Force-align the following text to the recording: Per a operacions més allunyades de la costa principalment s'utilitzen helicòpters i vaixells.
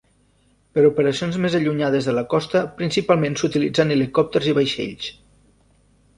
Per 0.77 0.83
a 0.85 0.87
operacions 0.91 1.37
més 1.43 1.57
allunyades 1.59 2.07
de 2.09 2.15
la 2.21 2.23
costa 2.31 2.63
principalment 2.81 3.37
s'utilitzen 3.43 3.95
helicòpters 3.99 4.51
i 4.51 4.57
vaixells. 4.63 5.13